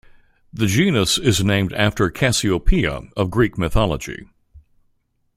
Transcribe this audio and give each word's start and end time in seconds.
The 0.51 0.65
genus 0.65 1.19
is 1.19 1.43
named 1.43 1.73
after 1.73 2.09
Cassiopeia 2.09 3.01
of 3.15 3.29
Greek 3.29 3.55
mythology. 3.55 4.27